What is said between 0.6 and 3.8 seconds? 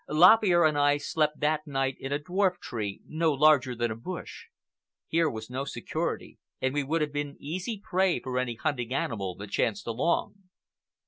and I slept that night in a dwarf tree, no larger